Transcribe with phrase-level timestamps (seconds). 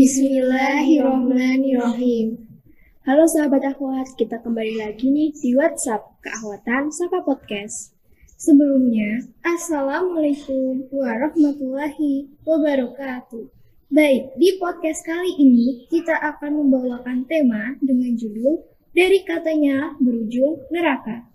[0.00, 2.40] Bismillahirrohmanirrohim.
[3.04, 7.92] Halo sahabat akhwat, kita kembali lagi nih di WhatsApp Keakhwatan Sapa Podcast.
[8.40, 13.44] Sebelumnya, Assalamualaikum warahmatullahi wabarakatuh.
[13.92, 18.56] Baik, di podcast kali ini kita akan membawakan tema dengan judul
[18.96, 21.28] Dari Katanya Berujung Neraka.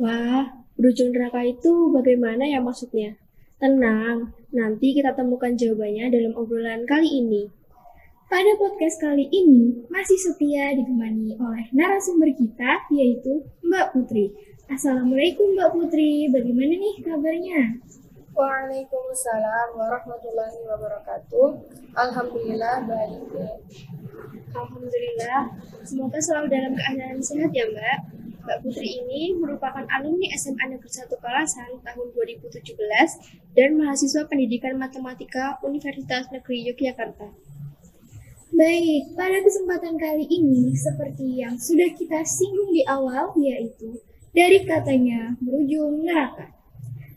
[0.00, 0.48] Wah,
[0.80, 3.20] berujung neraka itu bagaimana ya maksudnya?
[3.60, 7.60] Tenang, nanti kita temukan jawabannya dalam obrolan kali ini.
[8.32, 14.32] Pada podcast kali ini masih setia ditemani oleh narasumber kita yaitu Mbak Putri.
[14.72, 17.76] Assalamualaikum Mbak Putri, bagaimana nih kabarnya?
[18.32, 21.48] Waalaikumsalam warahmatullahi wabarakatuh.
[21.92, 23.20] Alhamdulillah baik.
[24.56, 25.52] Alhamdulillah,
[25.84, 27.98] semoga selalu dalam keadaan sehat ya Mbak.
[28.48, 32.64] Mbak Putri ini merupakan alumni SMA Negeri 1 Kalasan tahun 2017
[33.52, 37.51] dan mahasiswa pendidikan matematika Universitas Negeri Yogyakarta.
[38.62, 43.90] Baik, pada kesempatan kali ini, seperti yang sudah kita singgung di awal, yaitu
[44.30, 46.46] dari katanya berujung neraka.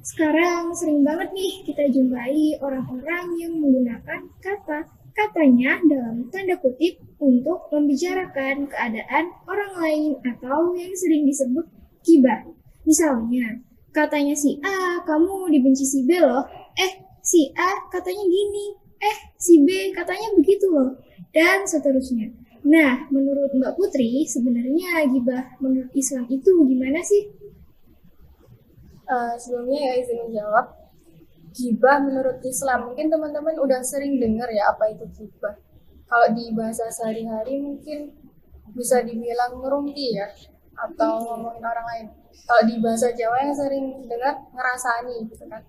[0.01, 7.69] Sekarang sering banget nih kita jumpai orang-orang yang menggunakan kata katanya dalam tanda kutip untuk
[7.69, 11.69] membicarakan keadaan orang lain atau yang sering disebut
[12.01, 12.41] kibar.
[12.89, 13.61] Misalnya,
[13.93, 16.41] katanya si A, kamu dibenci si B loh.
[16.73, 18.81] Eh, si A katanya gini.
[18.97, 21.04] Eh, si B katanya begitu loh
[21.35, 22.31] dan seterusnya.
[22.63, 27.29] Nah, menurut Mbak Putri, sebenarnya gibah menurut Islam itu gimana sih?
[29.05, 30.65] Uh, sebelumnya ya izin menjawab,
[31.53, 35.53] gibah menurut Islam mungkin teman-teman udah sering dengar ya apa itu gibah.
[36.09, 38.15] Kalau di bahasa sehari-hari mungkin
[38.73, 40.25] bisa dibilang ngerumpi ya
[40.73, 42.05] atau ngomongin orang lain.
[42.45, 45.61] Kalau di bahasa Jawa yang sering dengar ngerasani gitu kan.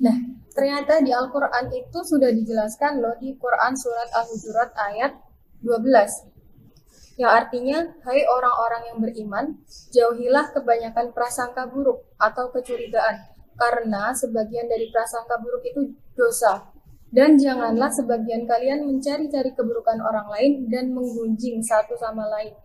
[0.00, 0.16] Nah,
[0.56, 5.12] ternyata di Al-Quran itu sudah dijelaskan loh di Quran Surat Al-Hujurat ayat
[5.60, 7.20] 12.
[7.20, 9.46] Yang artinya, hai orang-orang yang beriman,
[9.92, 13.28] jauhilah kebanyakan prasangka buruk atau kecurigaan,
[13.60, 16.72] karena sebagian dari prasangka buruk itu dosa.
[17.12, 22.56] Dan janganlah sebagian kalian mencari-cari keburukan orang lain dan menggunjing satu sama lain.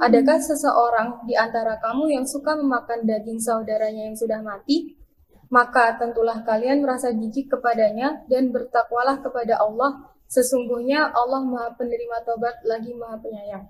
[0.00, 4.99] Adakah seseorang di antara kamu yang suka memakan daging saudaranya yang sudah mati?
[5.50, 10.14] Maka tentulah kalian merasa jijik kepadanya dan bertakwalah kepada Allah.
[10.30, 13.66] Sesungguhnya Allah Maha Penerima Tobat lagi Maha Penyayang.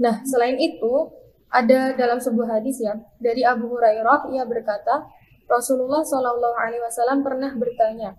[0.00, 1.12] Nah, selain itu,
[1.52, 5.06] ada dalam sebuah hadis ya dari Abu Hurairah ia berkata,
[5.44, 8.16] Rasulullah Shallallahu Alaihi Wasallam pernah bertanya,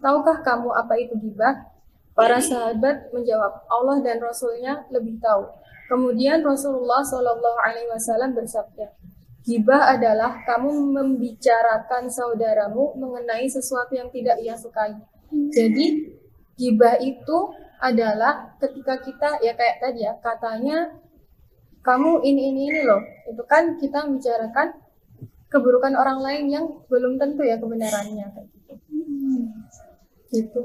[0.00, 1.68] tahukah kamu apa itu gibah?
[2.16, 5.48] Para sahabat menjawab, Allah dan Rasulnya lebih tahu.
[5.92, 8.88] Kemudian Rasulullah Shallallahu Alaihi Wasallam bersabda,
[9.42, 14.94] Gibah adalah kamu membicarakan saudaramu mengenai sesuatu yang tidak ia sukai.
[15.50, 16.14] Jadi
[16.54, 17.50] gibah itu
[17.82, 20.94] adalah ketika kita ya kayak tadi ya katanya
[21.82, 24.78] kamu ini ini ini loh itu kan kita membicarakan
[25.50, 28.72] keburukan orang lain yang belum tentu ya kebenarannya gitu.
[30.30, 30.62] Gitu.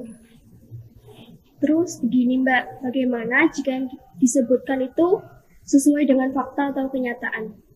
[1.57, 3.89] Terus begini Mbak, bagaimana jika yang
[4.21, 5.25] disebutkan itu
[5.65, 7.66] sesuai dengan fakta atau kenyataan?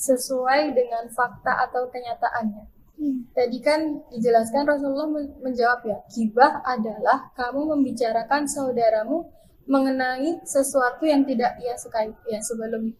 [0.00, 2.64] Sesuai dengan fakta atau kenyataannya.
[2.96, 3.20] Hmm.
[3.36, 5.08] Tadi kan dijelaskan Rasulullah
[5.40, 9.28] menjawab ya, gibah adalah kamu membicarakan saudaramu
[9.68, 12.08] mengenai sesuatu yang tidak ia sukai.
[12.28, 12.92] Ya sebelum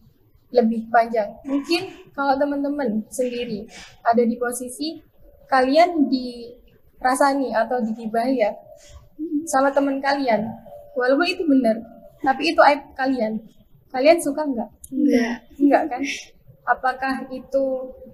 [0.51, 3.65] lebih panjang, mungkin kalau teman-teman sendiri
[4.03, 4.99] ada di posisi
[5.47, 8.51] kalian dirasani atau digibahi ya
[9.47, 10.43] sama teman kalian,
[10.97, 11.77] walaupun itu benar,
[12.21, 13.41] tapi itu aib kalian.
[13.91, 14.69] Kalian suka nggak?
[14.91, 15.35] Enggak.
[15.59, 16.01] Enggak kan?
[16.71, 17.65] Apakah itu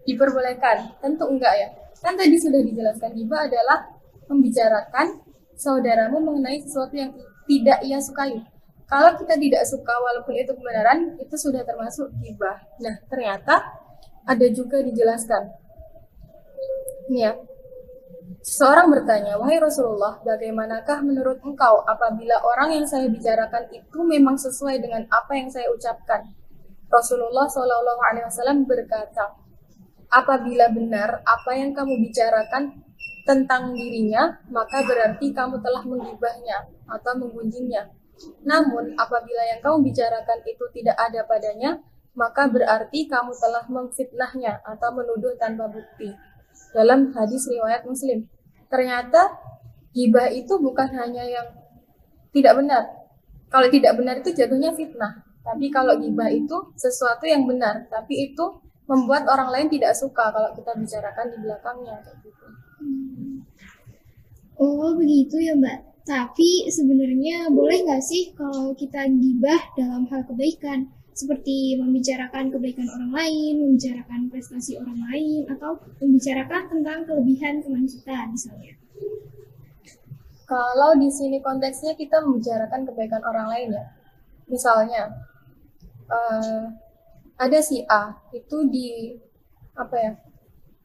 [0.09, 0.97] diperbolehkan?
[0.97, 1.67] Tentu enggak ya.
[2.01, 3.85] Kan tadi sudah dijelaskan hibah adalah
[4.25, 5.21] membicarakan
[5.53, 7.13] saudaramu mengenai sesuatu yang
[7.45, 8.37] tidak ia sukai.
[8.87, 12.63] Kalau kita tidak suka walaupun itu kebenaran, itu sudah termasuk hibah.
[12.79, 13.77] Nah, ternyata
[14.23, 15.43] ada juga dijelaskan.
[17.11, 17.33] Ini ya.
[18.43, 24.79] Seorang bertanya, "Wahai Rasulullah, bagaimanakah menurut engkau apabila orang yang saya bicarakan itu memang sesuai
[24.79, 26.23] dengan apa yang saya ucapkan?"
[26.87, 29.35] Rasulullah Shallallahu Alaihi Wasallam berkata,
[30.07, 32.83] apabila benar apa yang kamu bicarakan
[33.27, 37.91] tentang dirinya, maka berarti kamu telah menggibahnya atau menggunjingnya.
[38.47, 41.83] Namun, apabila yang kamu bicarakan itu tidak ada padanya,
[42.15, 46.09] maka berarti kamu telah memfitnahnya atau menuduh tanpa bukti.
[46.73, 48.25] Dalam hadis riwayat Muslim,
[48.71, 49.37] ternyata
[49.91, 51.47] gibah itu bukan hanya yang
[52.31, 52.83] tidak benar.
[53.51, 55.26] Kalau tidak benar itu jatuhnya fitnah.
[55.47, 58.45] Tapi kalau gibah itu sesuatu yang benar, tapi itu
[58.87, 62.47] membuat orang lain tidak suka kalau kita bicarakan di belakangnya kayak gitu.
[64.59, 65.79] Oh begitu ya Mbak.
[66.07, 70.87] Tapi sebenarnya boleh nggak sih kalau kita gibah dalam hal kebaikan?
[71.17, 78.17] Seperti membicarakan kebaikan orang lain, membicarakan prestasi orang lain, atau membicarakan tentang kelebihan teman kita
[78.29, 78.77] misalnya.
[80.47, 83.85] Kalau di sini konteksnya kita membicarakan kebaikan orang lain ya.
[84.47, 85.11] Misalnya,
[86.09, 86.63] uh,
[87.37, 89.13] ada si A itu di
[89.77, 90.11] apa ya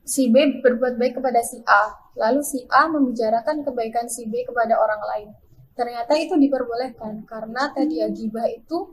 [0.03, 4.77] si B berbuat baik kepada si A, lalu si A membicarakan kebaikan si B kepada
[4.77, 5.29] orang lain.
[5.73, 8.93] Ternyata itu diperbolehkan karena tadi ya gibah itu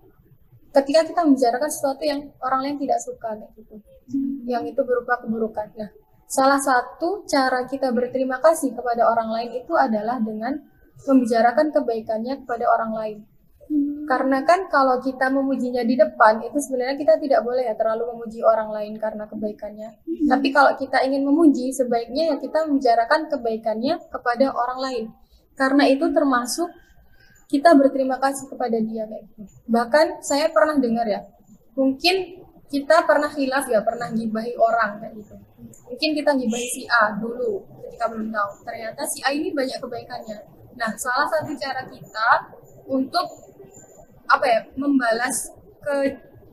[0.71, 3.81] ketika kita membicarakan sesuatu yang orang lain tidak suka gitu.
[4.47, 5.67] Yang itu berupa keburukan.
[5.75, 5.91] Nah,
[6.29, 10.55] salah satu cara kita berterima kasih kepada orang lain itu adalah dengan
[11.03, 13.17] membicarakan kebaikannya kepada orang lain.
[14.09, 18.41] Karena kan kalau kita memujinya di depan itu sebenarnya kita tidak boleh ya terlalu memuji
[18.41, 20.01] orang lain karena kebaikannya.
[20.01, 20.27] Hmm.
[20.33, 25.05] Tapi kalau kita ingin memuji sebaiknya ya kita membicarakan kebaikannya kepada orang lain.
[25.53, 26.73] Karena itu termasuk
[27.53, 29.45] kita berterima kasih kepada dia kayak gitu.
[29.69, 31.29] Bahkan saya pernah dengar ya,
[31.77, 35.37] mungkin kita pernah hilaf ya, pernah gibahi orang kayak gitu.
[35.85, 38.49] Mungkin kita gibahi si A dulu ketika belum tahu.
[38.65, 40.37] Ternyata si A ini banyak kebaikannya.
[40.81, 42.29] Nah, salah satu cara kita
[42.89, 43.48] untuk
[44.29, 45.49] apa ya membalas
[45.81, 45.95] ke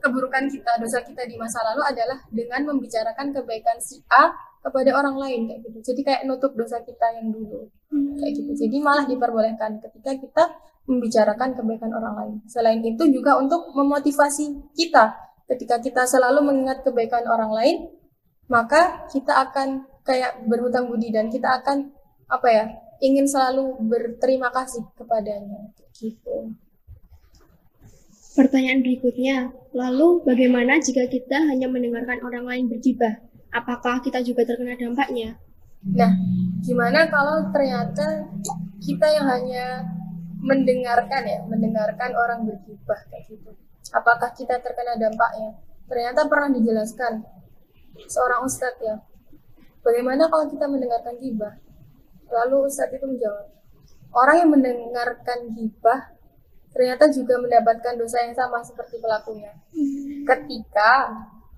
[0.00, 4.30] keburukan kita dosa kita di masa lalu adalah dengan membicarakan kebaikan si A
[4.62, 5.78] kepada orang lain kayak gitu.
[5.92, 7.68] Jadi kayak nutup dosa kita yang dulu
[8.18, 8.52] kayak gitu.
[8.66, 10.44] Jadi malah diperbolehkan ketika kita
[10.86, 12.34] membicarakan kebaikan orang lain.
[12.46, 15.14] Selain itu juga untuk memotivasi kita.
[15.46, 17.76] Ketika kita selalu mengingat kebaikan orang lain
[18.46, 21.90] maka kita akan kayak berhutang budi dan kita akan
[22.30, 22.64] apa ya
[23.02, 26.54] ingin selalu berterima kasih kepadanya gitu
[28.36, 33.16] Pertanyaan berikutnya, lalu bagaimana jika kita hanya mendengarkan orang lain bergibah?
[33.48, 35.40] Apakah kita juga terkena dampaknya?
[35.96, 36.12] Nah,
[36.60, 38.28] gimana kalau ternyata
[38.84, 39.66] kita yang hanya
[40.44, 43.56] mendengarkan ya, mendengarkan orang bergibah kayak gitu?
[43.96, 45.56] Apakah kita terkena dampaknya?
[45.88, 47.24] Ternyata pernah dijelaskan
[48.04, 49.00] seorang ustadz ya,
[49.80, 51.56] bagaimana kalau kita mendengarkan gibah?
[52.28, 53.48] Lalu ustadz itu menjawab,
[54.12, 56.15] orang yang mendengarkan gibah
[56.76, 59.56] ternyata juga mendapatkan dosa yang sama seperti pelakunya.
[60.28, 61.08] Ketika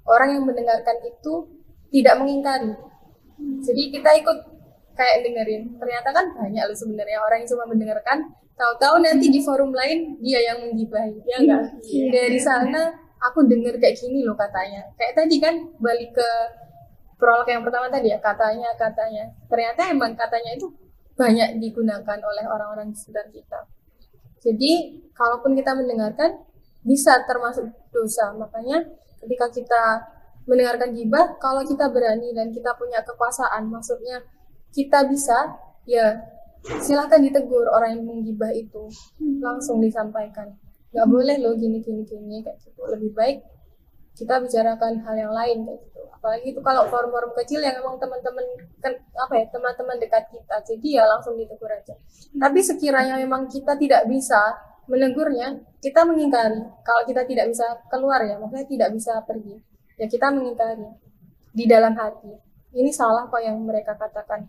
[0.06, 1.50] orang yang mendengarkan itu
[1.91, 2.73] tidak mengingkari.
[3.38, 4.38] Jadi kita ikut
[4.94, 5.62] kayak dengerin.
[5.79, 8.19] Ternyata kan banyak loh sebenarnya orang yang cuma mendengarkan,
[8.59, 11.62] tahu-tahu nanti di forum lain dia yang menggibahi, ya enggak?
[11.82, 12.06] Iya.
[12.14, 12.82] Dari sana
[13.19, 14.87] aku dengar kayak gini loh katanya.
[14.99, 16.31] Kayak tadi kan balik ke
[17.19, 19.25] prolog yang pertama tadi ya, katanya, katanya.
[19.50, 20.71] Ternyata emang katanya itu
[21.19, 23.67] banyak digunakan oleh orang-orang di sekitar kita.
[24.49, 26.41] Jadi, kalaupun kita mendengarkan,
[26.81, 28.33] bisa termasuk dosa.
[28.33, 28.89] Makanya,
[29.21, 29.83] ketika kita
[30.49, 34.25] mendengarkan gibah, kalau kita berani dan kita punya kekuasaan, maksudnya
[34.73, 35.53] kita bisa,
[35.85, 36.17] ya
[36.81, 38.89] silahkan ditegur orang yang menggibah itu,
[39.45, 40.56] langsung disampaikan.
[40.89, 42.81] Gak boleh loh gini gini gini kayak gitu.
[42.89, 43.37] Lebih baik
[44.19, 46.00] kita bicarakan hal yang lain kayak gitu.
[46.19, 48.43] Apalagi itu kalau forum-forum kecil yang emang teman-teman
[48.82, 50.56] kan apa ya teman-teman dekat kita.
[50.67, 51.94] Jadi ya langsung ditegur aja.
[52.35, 54.59] Tapi sekiranya memang kita tidak bisa
[54.91, 56.59] menegurnya kita mengingkari.
[56.82, 59.55] Kalau kita tidak bisa keluar ya maksudnya tidak bisa pergi
[59.99, 60.88] ya kita mengingkari
[61.55, 62.35] di dalam hati.
[62.75, 64.47] Ini salah kok yang mereka katakan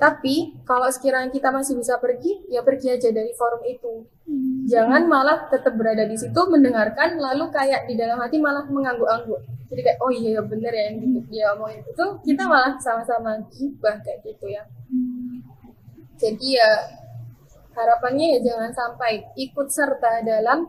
[0.00, 4.08] tapi kalau sekiranya kita masih bisa pergi, ya pergi aja dari forum itu.
[4.24, 4.64] Hmm.
[4.64, 9.44] Jangan malah tetap berada di situ mendengarkan, lalu kayak di dalam hati malah mengangguk-angguk.
[9.68, 14.00] Jadi kayak oh iya bener ya yang gitu dia omongin itu, kita malah sama-sama gibah
[14.00, 14.64] kayak gitu ya.
[16.16, 16.70] Jadi ya
[17.76, 20.64] harapannya ya jangan sampai ikut serta dalam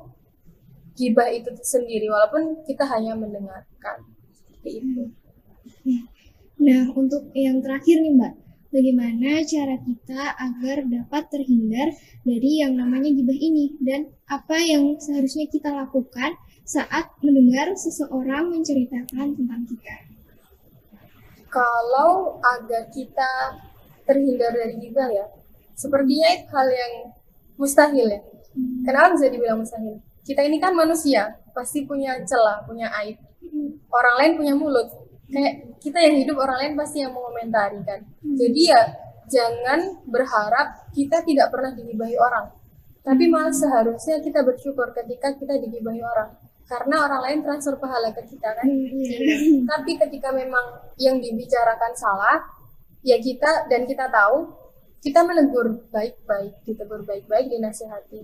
[1.00, 4.04] gibah itu sendiri, walaupun kita hanya mendengarkan.
[4.36, 5.04] Seperti itu.
[6.62, 8.34] Nah, untuk yang terakhir nih Mbak,
[8.72, 11.92] bagaimana cara kita agar dapat terhindar
[12.24, 19.36] dari yang namanya gibah ini dan apa yang seharusnya kita lakukan saat mendengar seseorang menceritakan
[19.36, 19.96] tentang kita.
[21.52, 23.60] Kalau agar kita
[24.08, 25.28] terhindar dari gibah ya,
[25.76, 26.94] sepertinya itu hal yang
[27.60, 28.22] mustahil ya.
[28.56, 28.88] Hmm.
[28.88, 30.00] Kenapa bisa dibilang mustahil?
[30.24, 33.20] Kita ini kan manusia, pasti punya celah, punya aib.
[33.44, 33.84] Hmm.
[33.92, 34.88] Orang lain punya mulut,
[35.32, 38.04] kayak kita yang hidup orang lain pasti yang mengomentari kan?
[38.04, 38.36] Hmm.
[38.38, 38.82] jadi ya
[39.32, 42.52] jangan berharap kita tidak pernah digibahi orang.
[43.02, 46.38] Tapi malah seharusnya kita bersyukur ketika kita digibahi orang.
[46.70, 48.68] Karena orang lain transfer pahala ke kita kan?
[48.68, 49.66] Hmm.
[49.72, 52.44] tapi ketika memang yang dibicarakan salah
[53.02, 54.54] ya kita dan kita tahu
[55.02, 58.22] kita menegur baik-baik ditegur baik-baik dinasihati.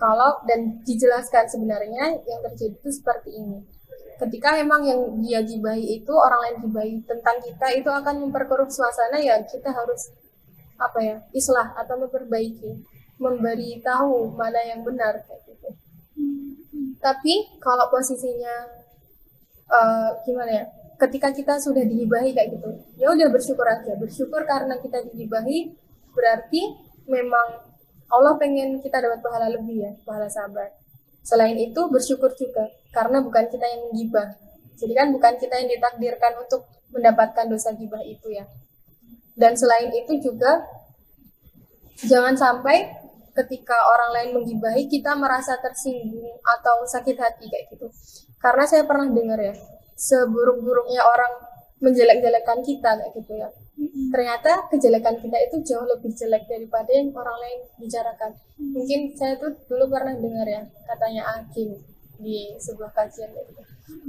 [0.00, 3.60] Kalau dan dijelaskan sebenarnya yang terjadi itu seperti ini
[4.20, 9.16] ketika memang yang dia gibahi itu orang lain gibahi tentang kita itu akan memperkeruh suasana
[9.16, 10.12] ya kita harus
[10.80, 12.84] apa ya islah atau memperbaiki
[13.20, 15.68] memberi tahu mana yang benar kayak gitu.
[17.00, 18.80] Tapi kalau posisinya
[19.68, 20.64] uh, gimana ya?
[21.00, 23.96] Ketika kita sudah digibahi kayak gitu, ya udah bersyukur aja.
[23.96, 25.72] Bersyukur karena kita digibahi
[26.12, 26.76] berarti
[27.08, 27.64] memang
[28.10, 30.79] Allah pengen kita dapat pahala lebih ya, pahala sabar.
[31.20, 34.34] Selain itu bersyukur juga karena bukan kita yang menggibah.
[34.80, 38.48] Jadi kan bukan kita yang ditakdirkan untuk mendapatkan dosa gibah itu ya.
[39.36, 40.64] Dan selain itu juga
[42.00, 42.88] jangan sampai
[43.36, 47.86] ketika orang lain menggibahi kita merasa tersinggung atau sakit hati kayak gitu.
[48.40, 49.54] Karena saya pernah dengar ya,
[49.96, 51.32] seburuk-buruknya orang
[51.80, 53.48] menjelek-jelekan kita kayak gitu ya.
[54.12, 58.30] Ternyata kejelekan kita itu jauh lebih jelek daripada yang orang lain bicarakan.
[58.60, 61.80] Mungkin saya tuh dulu pernah dengar ya, katanya Akim
[62.20, 63.62] di sebuah kajian gitu.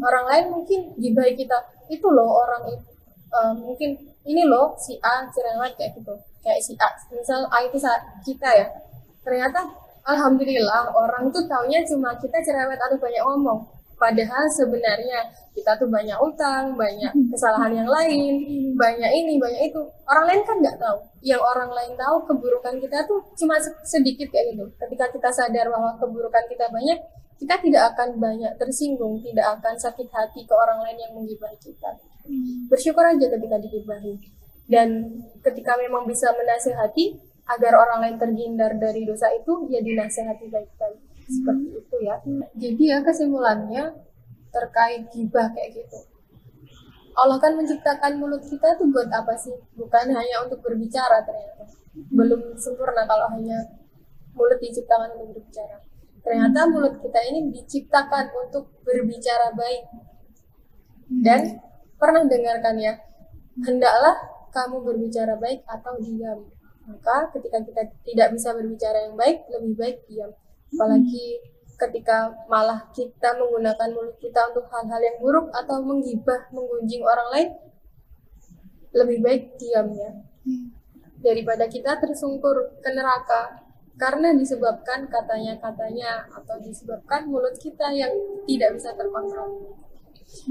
[0.03, 1.55] Orang lain mungkin gibahi kita,
[1.87, 2.91] itu loh orang itu
[3.31, 3.95] uh, mungkin
[4.27, 6.13] ini loh si A cerewet kayak gitu.
[6.43, 7.79] Kayak si A misal A itu
[8.27, 8.67] kita ya.
[9.23, 9.71] Ternyata
[10.03, 16.17] alhamdulillah orang tuh taunya cuma kita cerewet atau banyak ngomong padahal sebenarnya kita tuh banyak
[16.17, 18.33] utang banyak kesalahan yang lain
[18.73, 19.81] banyak ini banyak itu.
[20.09, 20.97] Orang lain kan nggak tahu.
[21.21, 24.65] Yang orang lain tahu keburukan kita tuh cuma sedikit kayak gitu.
[24.81, 26.97] Ketika kita sadar bahwa keburukan kita banyak
[27.37, 32.01] kita tidak akan banyak tersinggung tidak akan sakit hati ke orang lain yang menggibah kita.
[32.69, 34.17] Bersyukur aja ketika digibahi
[34.69, 35.09] dan
[35.41, 37.17] ketika memang bisa menasehati
[37.49, 42.15] agar orang lain terhindar dari dosa itu ya dinasehati baik-baik seperti itu ya.
[42.57, 43.93] Jadi ya kesimpulannya
[44.51, 45.99] terkait gibah kayak gitu.
[47.11, 49.53] Allah kan menciptakan mulut kita tuh buat apa sih?
[49.75, 51.67] Bukan hanya untuk berbicara ternyata.
[52.07, 53.57] Belum sempurna kalau hanya
[54.31, 55.83] mulut diciptakan untuk berbicara.
[56.23, 59.83] Ternyata mulut kita ini diciptakan untuk berbicara baik.
[61.11, 61.59] Dan
[62.01, 62.97] Pernah dengarkan ya,
[63.61, 64.17] hendaklah
[64.49, 66.49] kamu berbicara baik atau diam.
[66.89, 70.33] Maka ketika kita tidak bisa berbicara yang baik, lebih baik diam.
[70.71, 71.39] Apalagi
[71.75, 77.49] ketika malah kita menggunakan mulut kita untuk hal-hal yang buruk atau menggibah, menggunjing orang lain,
[78.93, 80.11] lebih baik diam ya.
[81.21, 83.61] Daripada kita tersungkur ke neraka
[83.97, 88.09] karena disebabkan katanya-katanya atau disebabkan mulut kita yang
[88.49, 89.77] tidak bisa terkontrol.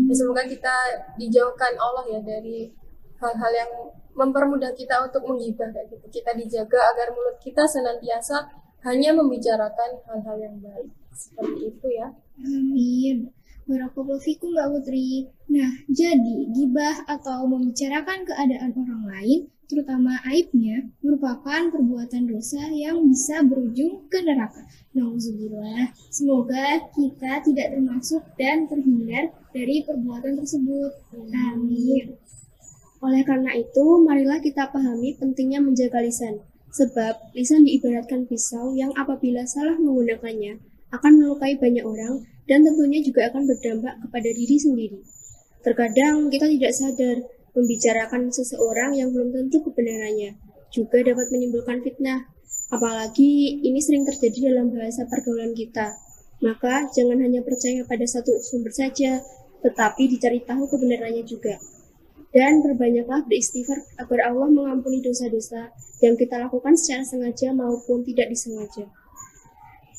[0.07, 0.75] Ya, semoga kita
[1.17, 2.71] dijauhkan Allah ya dari
[3.19, 3.73] hal-hal yang
[4.15, 6.07] mempermudah kita untuk menghibah kayak gitu.
[6.21, 8.45] Kita dijaga agar mulut kita senantiasa
[8.85, 10.91] hanya membicarakan hal-hal yang baik.
[11.13, 12.09] Seperti itu ya.
[12.41, 13.29] Amin.
[13.71, 15.31] Barakallahu fikum Mbak Putri.
[15.53, 23.47] Nah, jadi gibah atau membicarakan keadaan orang lain, terutama aibnya, merupakan perbuatan dosa yang bisa
[23.47, 24.67] berujung ke neraka.
[24.91, 25.95] Nauzubillah.
[26.11, 30.91] Semoga kita tidak termasuk dan terhindar dari perbuatan tersebut.
[31.31, 32.19] Amin.
[33.01, 36.43] Oleh karena itu, marilah kita pahami pentingnya menjaga lisan.
[36.71, 40.63] Sebab lisan diibaratkan pisau yang apabila salah menggunakannya
[40.95, 44.99] akan melukai banyak orang dan tentunya juga akan berdampak kepada diri sendiri.
[45.63, 47.17] Terkadang kita tidak sadar
[47.55, 50.39] membicarakan seseorang yang belum tentu kebenarannya
[50.71, 52.31] juga dapat menimbulkan fitnah.
[52.71, 55.99] Apalagi ini sering terjadi dalam bahasa pergaulan kita.
[56.41, 59.21] Maka jangan hanya percaya pada satu sumber saja,
[59.61, 61.59] tetapi dicari tahu kebenarannya juga.
[62.31, 68.87] Dan perbanyaklah beristighfar agar Allah mengampuni dosa-dosa yang kita lakukan secara sengaja maupun tidak disengaja.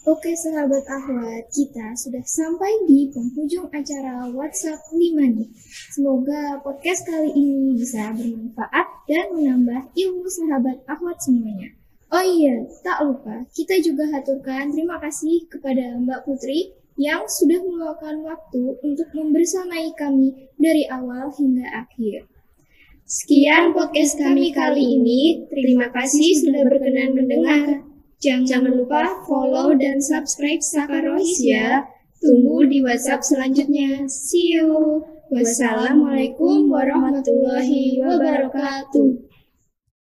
[0.02, 5.46] Oke sahabat akhwat, kita sudah sampai di penghujung acara WhatsApp 5 nih.
[5.94, 11.78] Semoga podcast kali ini bisa bermanfaat dan menambah ilmu sahabat akhwat semuanya.
[12.10, 18.24] Oh iya, tak lupa kita juga haturkan terima kasih kepada Mbak Putri yang sudah meluangkan
[18.26, 22.28] waktu untuk membersamai kami dari awal hingga akhir.
[23.08, 25.44] Sekian podcast kami kali ini.
[25.52, 27.84] Terima kasih sudah berkenan mendengar.
[28.22, 31.90] Jangan lupa follow dan subscribe Sakarois ya.
[32.22, 34.06] Tunggu di WhatsApp selanjutnya.
[34.06, 35.02] See you.
[35.34, 39.31] Wassalamualaikum warahmatullahi wabarakatuh.